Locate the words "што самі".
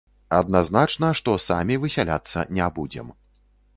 1.21-1.77